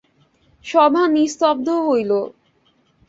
সভা 0.65 1.03
নিস্তব্ধ 1.07 1.67
হইল। 1.87 2.11